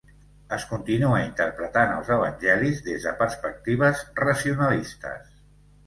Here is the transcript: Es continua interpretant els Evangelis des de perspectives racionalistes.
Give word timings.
Es 0.55 0.63
continua 0.69 1.19
interpretant 1.25 1.93
els 1.99 2.11
Evangelis 2.17 2.83
des 2.91 3.07
de 3.09 3.15
perspectives 3.23 4.05
racionalistes. 4.27 5.35